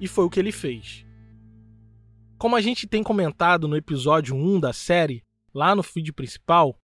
E 0.00 0.06
foi 0.06 0.24
o 0.24 0.30
que 0.30 0.38
ele 0.38 0.52
fez. 0.52 1.04
Como 2.38 2.54
a 2.54 2.60
gente 2.60 2.86
tem 2.86 3.02
comentado 3.02 3.66
no 3.66 3.76
episódio 3.76 4.36
1 4.36 4.60
da 4.60 4.72
série, 4.72 5.24
lá 5.52 5.74
no 5.74 5.82
feed 5.82 6.12
principal, 6.12 6.78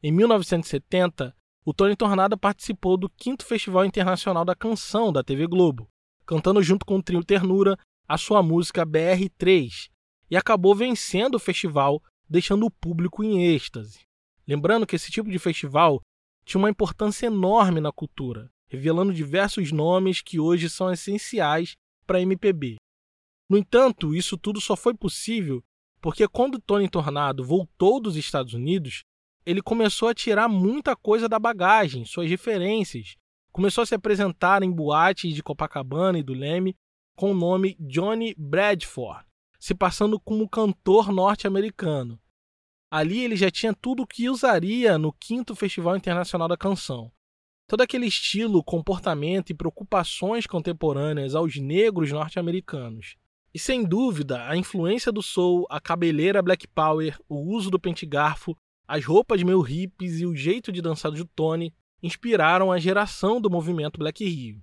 em 0.00 0.12
1970 0.12 1.34
o 1.64 1.74
Tony 1.74 1.96
Tornado 1.96 2.38
participou 2.38 2.96
do 2.96 3.10
5 3.20 3.42
Festival 3.42 3.84
Internacional 3.84 4.44
da 4.44 4.54
Canção 4.54 5.12
da 5.12 5.24
TV 5.24 5.44
Globo, 5.48 5.88
cantando 6.24 6.62
junto 6.62 6.86
com 6.86 6.98
o 6.98 7.02
trio 7.02 7.24
Ternura 7.24 7.76
a 8.06 8.16
sua 8.16 8.44
música 8.44 8.86
BR3, 8.86 9.88
e 10.30 10.36
acabou 10.36 10.72
vencendo 10.72 11.34
o 11.34 11.40
festival, 11.40 12.00
deixando 12.28 12.66
o 12.66 12.70
público 12.70 13.22
em 13.22 13.44
êxtase. 13.54 14.00
Lembrando 14.46 14.86
que 14.86 14.96
esse 14.96 15.10
tipo 15.10 15.30
de 15.30 15.38
festival 15.38 16.00
tinha 16.44 16.58
uma 16.58 16.70
importância 16.70 17.26
enorme 17.26 17.80
na 17.80 17.90
cultura, 17.90 18.50
revelando 18.68 19.12
diversos 19.12 19.72
nomes 19.72 20.20
que 20.20 20.38
hoje 20.38 20.70
são 20.70 20.92
essenciais 20.92 21.76
para 22.06 22.18
a 22.18 22.22
MPB. 22.22 22.76
No 23.48 23.56
entanto, 23.56 24.14
isso 24.14 24.36
tudo 24.36 24.60
só 24.60 24.76
foi 24.76 24.94
possível 24.94 25.62
porque 26.00 26.28
quando 26.28 26.60
Tony 26.60 26.88
Tornado 26.88 27.44
voltou 27.44 28.00
dos 28.00 28.16
Estados 28.16 28.54
Unidos, 28.54 29.02
ele 29.44 29.62
começou 29.62 30.08
a 30.08 30.14
tirar 30.14 30.48
muita 30.48 30.94
coisa 30.94 31.28
da 31.28 31.38
bagagem, 31.38 32.04
suas 32.04 32.28
referências. 32.28 33.16
Começou 33.52 33.82
a 33.82 33.86
se 33.86 33.94
apresentar 33.94 34.62
em 34.62 34.70
boates 34.70 35.34
de 35.34 35.42
Copacabana 35.42 36.18
e 36.18 36.22
do 36.22 36.34
Leme 36.34 36.76
com 37.16 37.30
o 37.30 37.34
nome 37.34 37.76
Johnny 37.80 38.34
Bradford, 38.36 39.24
se 39.66 39.74
passando 39.74 40.20
como 40.20 40.48
cantor 40.48 41.10
norte-americano. 41.10 42.20
Ali 42.88 43.24
ele 43.24 43.34
já 43.34 43.50
tinha 43.50 43.74
tudo 43.74 44.04
o 44.04 44.06
que 44.06 44.30
usaria 44.30 44.96
no 44.96 45.12
quinto 45.12 45.56
Festival 45.56 45.96
Internacional 45.96 46.46
da 46.46 46.56
Canção. 46.56 47.10
Todo 47.66 47.80
aquele 47.80 48.06
estilo, 48.06 48.62
comportamento 48.62 49.50
e 49.50 49.54
preocupações 49.54 50.46
contemporâneas 50.46 51.34
aos 51.34 51.56
negros 51.56 52.12
norte-americanos. 52.12 53.16
E 53.52 53.58
sem 53.58 53.82
dúvida, 53.82 54.48
a 54.48 54.56
influência 54.56 55.10
do 55.10 55.20
soul, 55.20 55.66
a 55.68 55.80
cabeleira 55.80 56.40
black 56.40 56.68
power, 56.68 57.18
o 57.28 57.52
uso 57.52 57.68
do 57.68 57.80
pente-garfo 57.80 58.56
as 58.88 59.04
roupas 59.04 59.42
meio 59.42 59.60
hippies 59.62 60.20
e 60.20 60.26
o 60.26 60.36
jeito 60.36 60.70
de 60.70 60.80
dançar 60.80 61.10
do 61.10 61.24
Tony 61.24 61.74
inspiraram 62.00 62.70
a 62.70 62.78
geração 62.78 63.40
do 63.40 63.50
movimento 63.50 63.98
Black 63.98 64.24
Rio. 64.24 64.62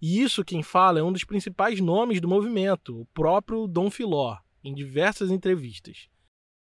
E 0.00 0.20
isso 0.22 0.44
quem 0.44 0.62
fala 0.62 1.00
é 1.00 1.02
um 1.02 1.12
dos 1.12 1.24
principais 1.24 1.80
nomes 1.80 2.20
do 2.20 2.28
movimento, 2.28 3.00
o 3.00 3.06
próprio 3.06 3.66
Dom 3.66 3.90
Filó, 3.90 4.36
em 4.62 4.72
diversas 4.72 5.30
entrevistas. 5.30 6.08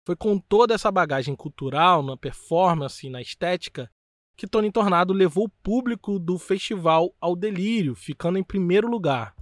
Foi 0.06 0.14
com 0.14 0.38
toda 0.38 0.74
essa 0.74 0.90
bagagem 0.90 1.34
cultural, 1.34 2.02
na 2.02 2.16
performance 2.16 3.06
e 3.06 3.10
na 3.10 3.20
estética, 3.20 3.90
que 4.36 4.46
Tony 4.46 4.70
Tornado 4.70 5.12
levou 5.12 5.46
o 5.46 5.62
público 5.62 6.18
do 6.18 6.38
festival 6.38 7.12
ao 7.20 7.34
delírio, 7.34 7.96
ficando 7.96 8.38
em 8.38 8.44
primeiro 8.44 8.88
lugar. 8.88 9.34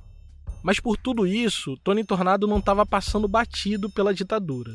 Mas 0.62 0.80
por 0.80 0.96
tudo 0.96 1.26
isso, 1.26 1.76
Tony 1.84 2.02
Tornado 2.02 2.46
não 2.46 2.58
estava 2.58 2.86
passando 2.86 3.28
batido 3.28 3.90
pela 3.90 4.14
ditadura. 4.14 4.72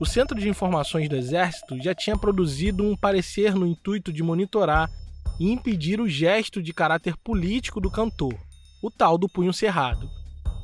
O 0.00 0.06
Centro 0.06 0.38
de 0.40 0.48
Informações 0.48 1.08
do 1.08 1.16
Exército 1.16 1.80
já 1.82 1.94
tinha 1.94 2.18
produzido 2.18 2.82
um 2.82 2.96
parecer 2.96 3.54
no 3.54 3.66
intuito 3.66 4.12
de 4.12 4.22
monitorar 4.22 4.90
e 5.38 5.50
impedir 5.50 6.00
o 6.00 6.08
gesto 6.08 6.62
de 6.62 6.72
caráter 6.72 7.16
político 7.16 7.80
do 7.80 7.90
cantor, 7.90 8.34
o 8.82 8.90
tal 8.90 9.18
do 9.18 9.28
punho 9.28 9.52
cerrado. 9.52 10.10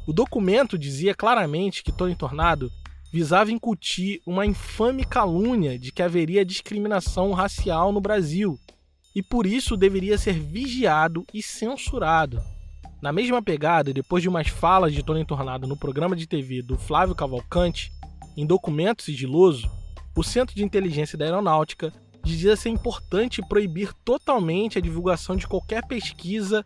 O 0.06 0.12
documento 0.12 0.78
dizia 0.78 1.14
claramente 1.14 1.82
que 1.82 1.92
Tony 1.92 2.14
Tornado 2.16 2.70
visava 3.12 3.52
incutir 3.52 4.20
uma 4.26 4.46
infame 4.46 5.04
calúnia 5.04 5.78
de 5.78 5.92
que 5.92 6.02
haveria 6.02 6.44
discriminação 6.44 7.32
racial 7.32 7.92
no 7.92 8.00
Brasil 8.00 8.58
e 9.14 9.22
por 9.22 9.46
isso 9.46 9.76
deveria 9.76 10.16
ser 10.16 10.32
vigiado 10.32 11.24
e 11.32 11.42
censurado. 11.42 12.40
Na 13.02 13.12
mesma 13.12 13.42
pegada, 13.42 13.92
depois 13.92 14.22
de 14.22 14.28
umas 14.28 14.48
falas 14.48 14.94
de 14.94 15.02
Tony 15.02 15.24
Tornado 15.24 15.66
no 15.66 15.76
programa 15.76 16.16
de 16.16 16.26
TV 16.26 16.62
do 16.62 16.78
Flávio 16.78 17.14
Cavalcante, 17.14 17.92
em 18.36 18.46
documento 18.46 19.02
sigiloso, 19.02 19.70
o 20.16 20.22
Centro 20.22 20.54
de 20.54 20.64
Inteligência 20.64 21.18
da 21.18 21.24
Aeronáutica 21.24 21.92
dizia 22.22 22.56
ser 22.56 22.68
importante 22.68 23.42
proibir 23.46 23.92
totalmente 24.04 24.78
a 24.78 24.80
divulgação 24.80 25.36
de 25.36 25.46
qualquer 25.46 25.86
pesquisa, 25.86 26.64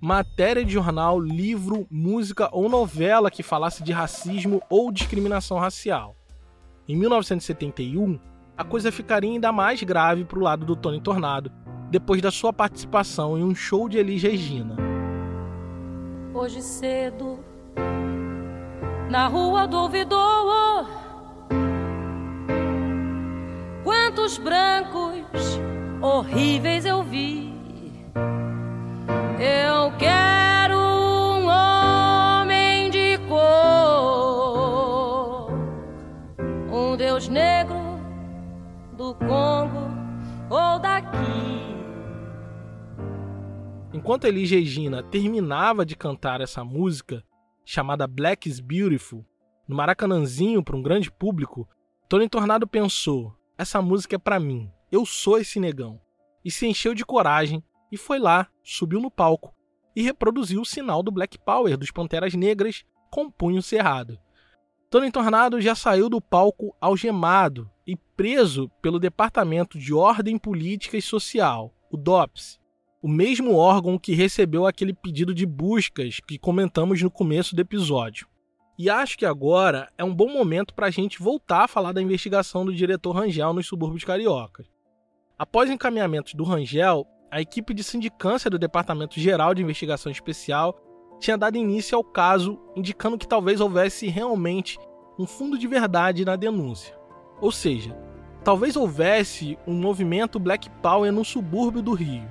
matéria 0.00 0.64
de 0.64 0.72
jornal, 0.72 1.18
livro, 1.18 1.86
música 1.90 2.48
ou 2.52 2.68
novela 2.68 3.30
que 3.30 3.42
falasse 3.42 3.82
de 3.82 3.92
racismo 3.92 4.62
ou 4.68 4.92
discriminação 4.92 5.58
racial. 5.58 6.16
Em 6.88 6.96
1971, 6.96 8.18
a 8.56 8.64
coisa 8.64 8.92
ficaria 8.92 9.30
ainda 9.30 9.50
mais 9.52 9.82
grave 9.82 10.24
para 10.24 10.38
o 10.38 10.42
lado 10.42 10.66
do 10.66 10.76
Tony 10.76 11.00
Tornado, 11.00 11.50
depois 11.90 12.20
da 12.20 12.30
sua 12.30 12.52
participação 12.52 13.38
em 13.38 13.42
um 13.42 13.54
show 13.54 13.88
de 13.88 13.98
Elis 13.98 14.22
Regina. 14.22 14.76
Hoje 16.34 16.62
cedo 16.62 17.38
na 19.10 19.28
rua 19.28 19.66
do 19.66 19.76
ouvidor. 19.76 20.61
Quantos 24.22 24.38
brancos 24.38 25.58
horríveis 26.00 26.84
eu 26.84 27.02
vi. 27.02 27.52
Eu 29.40 29.90
quero 29.98 30.78
um 30.78 31.48
homem 31.48 32.88
de 32.88 33.18
cor, 33.28 33.50
um 36.70 36.96
Deus 36.96 37.26
negro 37.26 37.74
do 38.96 39.12
Congo 39.16 39.90
ou 40.48 40.78
daqui. 40.78 41.74
Enquanto 43.92 44.26
Elis 44.26 44.52
Regina 44.52 45.02
terminava 45.02 45.84
de 45.84 45.96
cantar 45.96 46.40
essa 46.40 46.62
música, 46.62 47.24
chamada 47.64 48.06
Black 48.06 48.48
is 48.48 48.60
Beautiful, 48.60 49.26
no 49.66 49.74
Maracanãzinho 49.74 50.62
para 50.62 50.76
um 50.76 50.82
grande 50.82 51.10
público, 51.10 51.68
Tony 52.08 52.28
Tornado 52.28 52.68
pensou: 52.68 53.34
essa 53.56 53.80
música 53.82 54.16
é 54.16 54.18
para 54.18 54.40
mim, 54.40 54.70
eu 54.90 55.06
sou 55.06 55.38
esse 55.38 55.60
negão. 55.60 56.00
E 56.44 56.50
se 56.50 56.66
encheu 56.66 56.94
de 56.94 57.04
coragem 57.04 57.62
e 57.90 57.96
foi 57.96 58.18
lá, 58.18 58.48
subiu 58.62 59.00
no 59.00 59.10
palco 59.10 59.54
e 59.94 60.02
reproduziu 60.02 60.62
o 60.62 60.66
sinal 60.66 61.02
do 61.02 61.12
Black 61.12 61.38
Power 61.38 61.76
dos 61.76 61.90
Panteras 61.90 62.34
Negras 62.34 62.84
com 63.10 63.30
punho 63.30 63.62
cerrado. 63.62 64.18
Tony 64.90 65.10
Tornado 65.10 65.60
já 65.60 65.74
saiu 65.74 66.08
do 66.08 66.20
palco 66.20 66.74
algemado 66.80 67.70
e 67.86 67.96
preso 67.96 68.68
pelo 68.80 68.98
Departamento 68.98 69.78
de 69.78 69.94
Ordem 69.94 70.38
Política 70.38 70.96
e 70.96 71.02
Social, 71.02 71.74
o 71.90 71.96
DOPS, 71.96 72.60
o 73.02 73.08
mesmo 73.08 73.56
órgão 73.56 73.98
que 73.98 74.14
recebeu 74.14 74.66
aquele 74.66 74.94
pedido 74.94 75.34
de 75.34 75.44
buscas 75.44 76.20
que 76.20 76.38
comentamos 76.38 77.02
no 77.02 77.10
começo 77.10 77.54
do 77.54 77.60
episódio. 77.60 78.28
E 78.84 78.90
acho 78.90 79.16
que 79.16 79.24
agora 79.24 79.88
é 79.96 80.02
um 80.02 80.12
bom 80.12 80.28
momento 80.28 80.74
para 80.74 80.88
a 80.88 80.90
gente 80.90 81.22
voltar 81.22 81.62
a 81.62 81.68
falar 81.68 81.92
da 81.92 82.02
investigação 82.02 82.64
do 82.64 82.74
diretor 82.74 83.12
Rangel 83.12 83.52
nos 83.52 83.68
subúrbios 83.68 84.02
cariocas. 84.02 84.66
Após 85.38 85.70
encaminhamentos 85.70 86.34
do 86.34 86.42
Rangel, 86.42 87.06
a 87.30 87.40
equipe 87.40 87.72
de 87.74 87.84
sindicância 87.84 88.50
do 88.50 88.58
Departamento 88.58 89.20
Geral 89.20 89.54
de 89.54 89.62
Investigação 89.62 90.10
Especial 90.10 90.76
tinha 91.20 91.38
dado 91.38 91.56
início 91.56 91.96
ao 91.96 92.02
caso, 92.02 92.58
indicando 92.74 93.16
que 93.16 93.28
talvez 93.28 93.60
houvesse 93.60 94.08
realmente 94.08 94.76
um 95.16 95.28
fundo 95.28 95.56
de 95.56 95.68
verdade 95.68 96.24
na 96.24 96.34
denúncia. 96.34 96.98
Ou 97.40 97.52
seja, 97.52 97.96
talvez 98.42 98.74
houvesse 98.74 99.56
um 99.64 99.74
movimento 99.74 100.40
Black 100.40 100.68
Power 100.82 101.12
no 101.12 101.24
subúrbio 101.24 101.82
do 101.82 101.92
Rio. 101.92 102.28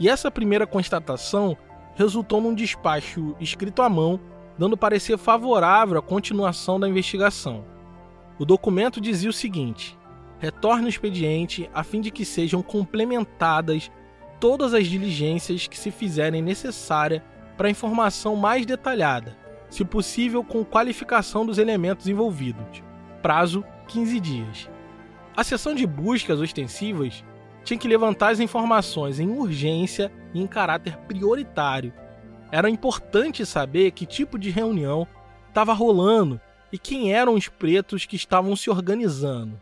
E 0.00 0.08
essa 0.08 0.30
primeira 0.30 0.66
constatação 0.66 1.54
resultou 1.94 2.40
num 2.40 2.54
despacho 2.54 3.36
escrito 3.38 3.82
à 3.82 3.88
mão, 3.90 4.18
dando 4.58 4.76
parecer 4.76 5.18
favorável 5.18 5.98
à 5.98 6.02
continuação 6.02 6.78
da 6.78 6.88
investigação. 6.88 7.64
O 8.38 8.44
documento 8.44 9.00
dizia 9.00 9.30
o 9.30 9.32
seguinte: 9.32 9.98
retorne 10.38 10.86
o 10.86 10.88
expediente 10.88 11.68
a 11.72 11.82
fim 11.82 12.00
de 12.00 12.10
que 12.10 12.24
sejam 12.24 12.62
complementadas 12.62 13.90
todas 14.40 14.74
as 14.74 14.86
diligências 14.86 15.66
que 15.66 15.78
se 15.78 15.90
fizerem 15.90 16.42
necessária 16.42 17.24
para 17.56 17.70
informação 17.70 18.36
mais 18.36 18.66
detalhada, 18.66 19.36
se 19.70 19.84
possível 19.84 20.44
com 20.44 20.64
qualificação 20.64 21.46
dos 21.46 21.58
elementos 21.58 22.08
envolvidos. 22.08 22.82
Prazo 23.22 23.64
15 23.88 24.20
dias. 24.20 24.70
A 25.36 25.42
sessão 25.42 25.74
de 25.74 25.86
buscas 25.86 26.40
ostensivas 26.40 27.24
tinha 27.64 27.78
que 27.78 27.88
levantar 27.88 28.28
as 28.28 28.40
informações 28.40 29.18
em 29.18 29.30
urgência 29.30 30.12
e 30.32 30.40
em 30.40 30.46
caráter 30.46 30.96
prioritário. 30.98 31.92
Era 32.54 32.70
importante 32.70 33.44
saber 33.44 33.90
que 33.90 34.06
tipo 34.06 34.38
de 34.38 34.48
reunião 34.48 35.08
estava 35.48 35.72
rolando 35.72 36.40
e 36.72 36.78
quem 36.78 37.12
eram 37.12 37.34
os 37.34 37.48
pretos 37.48 38.06
que 38.06 38.14
estavam 38.14 38.54
se 38.54 38.70
organizando. 38.70 39.60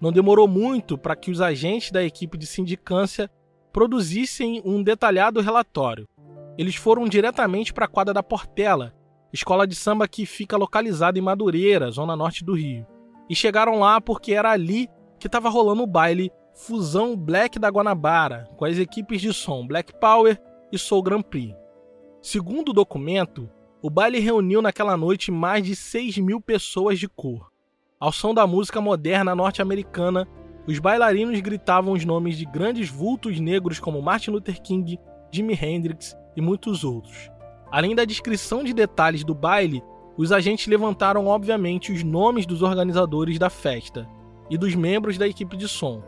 Não 0.00 0.10
demorou 0.10 0.48
muito 0.48 0.98
para 0.98 1.14
que 1.14 1.30
os 1.30 1.40
agentes 1.40 1.92
da 1.92 2.02
equipe 2.02 2.36
de 2.36 2.44
sindicância 2.44 3.30
produzissem 3.72 4.60
um 4.64 4.82
detalhado 4.82 5.40
relatório. 5.40 6.08
Eles 6.58 6.74
foram 6.74 7.06
diretamente 7.06 7.72
para 7.72 7.84
a 7.84 7.88
quadra 7.88 8.12
da 8.12 8.20
Portela, 8.20 8.92
escola 9.32 9.64
de 9.64 9.76
samba 9.76 10.08
que 10.08 10.26
fica 10.26 10.56
localizada 10.56 11.16
em 11.16 11.22
Madureira, 11.22 11.88
zona 11.92 12.16
norte 12.16 12.44
do 12.44 12.54
Rio. 12.54 12.84
E 13.30 13.36
chegaram 13.36 13.78
lá 13.78 14.00
porque 14.00 14.34
era 14.34 14.50
ali 14.50 14.88
que 15.20 15.28
estava 15.28 15.48
rolando 15.48 15.84
o 15.84 15.86
baile 15.86 16.32
Fusão 16.52 17.16
Black 17.16 17.60
da 17.60 17.68
Guanabara, 17.68 18.48
com 18.56 18.64
as 18.64 18.76
equipes 18.76 19.20
de 19.20 19.32
som 19.32 19.64
Black 19.64 19.94
Power 20.00 20.36
e 20.72 20.76
Soul 20.76 21.00
Grand 21.00 21.22
Prix. 21.22 21.54
Segundo 22.24 22.70
o 22.70 22.72
documento, 22.72 23.50
o 23.82 23.90
baile 23.90 24.18
reuniu 24.18 24.62
naquela 24.62 24.96
noite 24.96 25.30
mais 25.30 25.62
de 25.62 25.76
6 25.76 26.16
mil 26.16 26.40
pessoas 26.40 26.98
de 26.98 27.06
cor. 27.06 27.52
Ao 28.00 28.10
som 28.10 28.32
da 28.32 28.46
música 28.46 28.80
moderna 28.80 29.34
norte-americana, 29.34 30.26
os 30.66 30.78
bailarinos 30.78 31.38
gritavam 31.42 31.92
os 31.92 32.02
nomes 32.02 32.38
de 32.38 32.46
grandes 32.46 32.88
vultos 32.88 33.38
negros 33.38 33.78
como 33.78 34.00
Martin 34.00 34.30
Luther 34.30 34.58
King, 34.62 34.98
Jimi 35.30 35.52
Hendrix 35.52 36.16
e 36.34 36.40
muitos 36.40 36.82
outros. 36.82 37.30
Além 37.70 37.94
da 37.94 38.06
descrição 38.06 38.64
de 38.64 38.72
detalhes 38.72 39.22
do 39.22 39.34
baile, 39.34 39.84
os 40.16 40.32
agentes 40.32 40.66
levantaram 40.66 41.26
obviamente 41.26 41.92
os 41.92 42.02
nomes 42.02 42.46
dos 42.46 42.62
organizadores 42.62 43.38
da 43.38 43.50
festa 43.50 44.08
e 44.48 44.56
dos 44.56 44.74
membros 44.74 45.18
da 45.18 45.28
equipe 45.28 45.58
de 45.58 45.68
som. 45.68 46.02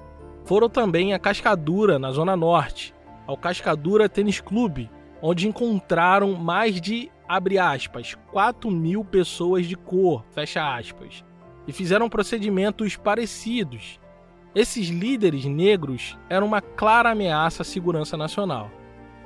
Foram 0.47 0.71
também 0.71 1.13
a 1.13 1.19
Cascadura, 1.19 1.99
na 1.99 2.11
Zona 2.11 2.35
Norte, 2.35 2.95
ao 3.27 3.37
Cascadura 3.37 4.09
Tênis 4.09 4.41
Clube, 4.41 4.89
onde 5.21 5.49
encontraram 5.49 6.35
mais 6.35 6.81
de 6.81 7.11
abre 7.29 7.59
aspas, 7.59 8.15
4 8.33 8.71
mil 8.71 9.05
pessoas 9.05 9.67
de 9.67 9.75
cor, 9.75 10.25
fecha 10.31 10.77
aspas, 10.77 11.25
e 11.67 11.73
fizeram 11.73 12.09
procedimentos 12.09 12.97
parecidos. 12.97 13.99
Esses 14.55 14.89
líderes 14.89 15.45
negros 15.45 16.17
eram 16.31 16.47
uma 16.47 16.61
clara 16.61 17.11
ameaça 17.11 17.63
à 17.63 17.65
segurança 17.65 18.17
nacional. 18.17 18.71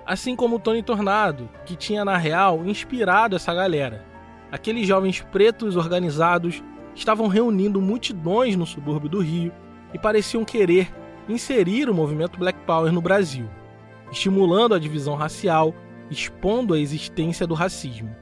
Assim 0.07 0.35
como 0.35 0.59
Tony 0.59 0.83
Tornado, 0.83 1.49
que 1.65 1.77
tinha 1.77 2.05
na 2.05 2.17
real 2.17 2.65
inspirado 2.65 3.37
essa 3.37 3.55
galera. 3.55 4.05
Aqueles 4.51 4.89
jovens 4.89 5.21
pretos 5.21 5.77
organizados 5.77 6.63
estavam 6.95 7.29
reunindo 7.29 7.81
multidões 7.81 8.57
no 8.57 8.67
subúrbio 8.67 9.09
do 9.09 9.21
Rio 9.21 9.53
e 9.95 9.99
pareciam 9.99 10.45
querer 10.45 10.93
inserir 11.29 11.89
o 11.89 11.95
movimento 11.95 12.39
Black 12.39 12.59
Power 12.67 12.93
no 12.93 13.01
Brasil, 13.01 13.49
estimulando 14.11 14.75
a 14.75 14.79
divisão 14.79 15.15
racial 15.15 15.75
expondo 16.11 16.75
a 16.75 16.79
existência 16.79 17.47
do 17.47 17.55
racismo. 17.55 18.15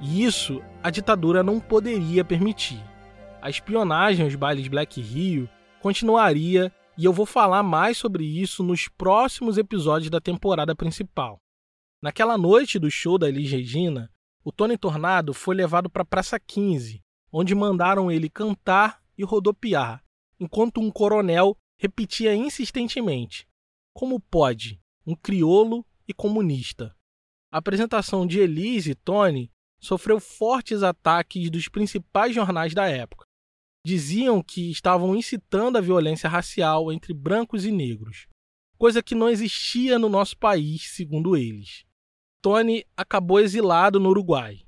E 0.00 0.24
isso 0.24 0.60
a 0.82 0.90
ditadura 0.90 1.42
não 1.42 1.60
poderia 1.60 2.24
permitir. 2.24 2.82
A 3.40 3.48
espionagem 3.48 4.24
aos 4.24 4.34
bailes 4.34 4.66
Black 4.66 5.00
Rio 5.00 5.48
continuaria 5.80 6.72
e 6.96 7.04
eu 7.04 7.12
vou 7.12 7.26
falar 7.26 7.62
mais 7.62 7.96
sobre 7.96 8.24
isso 8.24 8.62
nos 8.62 8.88
próximos 8.88 9.58
episódios 9.58 10.10
da 10.10 10.20
temporada 10.20 10.74
principal. 10.74 11.38
Naquela 12.02 12.36
noite 12.36 12.78
do 12.78 12.90
show 12.90 13.16
da 13.16 13.28
Elis 13.28 13.50
Regina, 13.50 14.10
o 14.44 14.52
Tony 14.52 14.76
Tornado 14.76 15.32
foi 15.32 15.54
levado 15.54 15.88
para 15.88 16.02
a 16.02 16.06
Praça 16.06 16.38
15, 16.38 17.00
onde 17.32 17.54
mandaram 17.54 18.10
ele 18.10 18.28
cantar 18.28 19.00
e 19.16 19.24
rodopiar, 19.24 20.02
enquanto 20.38 20.80
um 20.80 20.90
coronel 20.90 21.56
repetia 21.78 22.34
insistentemente: 22.34 23.46
Como 23.94 24.20
pode 24.20 24.80
um 25.06 25.14
criolo 25.14 25.84
e 26.06 26.12
comunista 26.12 26.94
a 27.54 27.58
apresentação 27.58 28.26
de 28.26 28.40
Elise 28.40 28.90
e 28.90 28.94
Tony 28.96 29.48
sofreu 29.80 30.18
fortes 30.18 30.82
ataques 30.82 31.48
dos 31.48 31.68
principais 31.68 32.34
jornais 32.34 32.74
da 32.74 32.88
época. 32.88 33.24
Diziam 33.86 34.42
que 34.42 34.72
estavam 34.72 35.14
incitando 35.14 35.78
a 35.78 35.80
violência 35.80 36.28
racial 36.28 36.92
entre 36.92 37.14
brancos 37.14 37.64
e 37.64 37.70
negros, 37.70 38.26
coisa 38.76 39.00
que 39.00 39.14
não 39.14 39.28
existia 39.28 40.00
no 40.00 40.08
nosso 40.08 40.36
país, 40.36 40.90
segundo 40.96 41.36
eles. 41.36 41.84
Tony 42.42 42.84
acabou 42.96 43.38
exilado 43.38 44.00
no 44.00 44.08
Uruguai. 44.08 44.66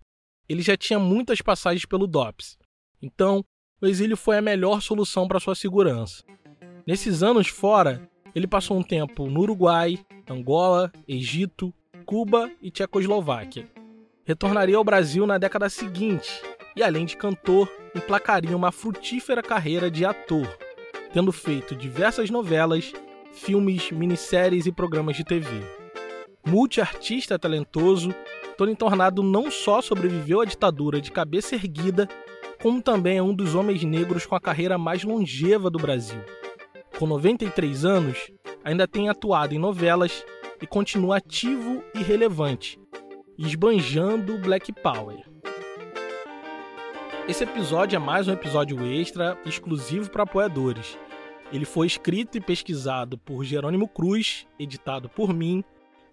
Ele 0.49 0.63
já 0.63 0.77
tinha 0.77 1.01
muitas 1.01 1.43
passagens 1.43 1.85
pelo 1.85 2.07
DOPS, 2.07 2.57
então 3.03 3.45
o 3.83 3.87
exílio 3.89 4.17
foi 4.17 4.39
a 4.39 4.43
melhor 4.43 4.81
solução 4.81 5.27
para 5.27 5.41
sua 5.41 5.57
segurança. 5.57 6.23
Nesses 6.87 7.21
anos 7.21 7.49
fora, 7.49 8.09
ele 8.37 8.47
passou 8.47 8.77
um 8.77 8.83
tempo 8.83 9.31
no 9.31 9.41
Uruguai, 9.41 9.99
Angola, 10.29 10.93
Egito, 11.09 11.73
Cuba 12.05 12.51
e 12.61 12.71
Tchecoslováquia. 12.71 13.67
Retornaria 14.27 14.77
ao 14.77 14.85
Brasil 14.85 15.27
na 15.27 15.39
década 15.39 15.71
seguinte 15.71 16.43
e, 16.77 16.83
além 16.83 17.07
de 17.07 17.17
cantor, 17.17 17.67
emplacaria 17.95 18.55
uma 18.55 18.71
frutífera 18.71 19.43
carreira 19.43 19.91
de 19.91 20.05
ator, 20.05 20.47
tendo 21.15 21.33
feito 21.33 21.75
diversas 21.75 22.29
novelas, 22.29 22.93
filmes, 23.33 23.91
minisséries 23.91 24.67
e 24.67 24.73
programas 24.73 25.17
de 25.17 25.25
TV. 25.25 25.49
Multiartista 26.47 27.39
talentoso, 27.39 28.15
Tony 28.59 28.77
Tornado 28.77 29.23
não 29.23 29.51
só 29.51 29.81
sobreviveu 29.81 30.43
à 30.43 30.45
ditadura 30.45 31.01
de 31.01 31.11
cabeça 31.11 31.55
erguida, 31.55 32.07
como 32.61 32.83
também 32.83 33.17
é 33.17 33.23
um 33.23 33.35
dos 33.35 33.55
homens 33.55 33.83
negros 33.83 34.27
com 34.27 34.35
a 34.35 34.41
carreira 34.41 34.77
mais 34.77 35.05
longeva 35.05 35.71
do 35.71 35.79
Brasil. 35.79 36.21
Com 36.99 37.07
93 37.07 37.85
anos, 37.85 38.33
ainda 38.65 38.89
tem 38.89 39.11
atuado 39.11 39.55
em 39.55 39.59
novelas, 39.59 40.25
e 40.63 40.67
continua 40.67 41.19
ativo 41.19 41.85
e 41.95 42.03
relevante, 42.03 42.81
esbanjando 43.37 44.39
Black 44.39 44.73
Power. 44.73 45.23
Esse 47.29 47.45
episódio 47.45 47.97
é 47.97 47.99
mais 47.99 48.27
um 48.29 48.33
episódio 48.33 48.83
extra 48.87 49.39
exclusivo 49.45 50.11
para 50.11 50.23
apoiadores. 50.23 50.97
Ele 51.53 51.67
foi 51.67 51.87
escrito 51.87 52.39
e 52.39 52.41
pesquisado 52.41 53.19
por 53.19 53.45
Jerônimo 53.45 53.87
Cruz, 53.87 54.47
editado 54.59 55.07
por 55.07 55.35
mim, 55.35 55.63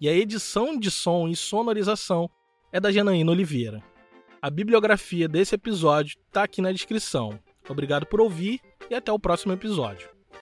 e 0.02 0.10
a 0.10 0.14
edição 0.14 0.78
de 0.78 0.92
som 0.92 1.30
e 1.30 1.36
sonorização 1.38 2.30
é 2.74 2.80
da 2.82 2.92
Janaína 2.92 3.32
Oliveira. 3.32 3.82
A 4.42 4.50
bibliografia 4.50 5.30
desse 5.30 5.56
episódio 5.56 6.18
está 6.28 6.44
aqui 6.44 6.62
na 6.62 6.74
descrição. 6.74 7.40
Obrigado 7.70 8.06
por 8.06 8.20
ouvir 8.20 8.60
e 8.90 8.96
até 8.96 9.14
o 9.14 9.18
próximo 9.20 9.54
episódio. 9.54 10.13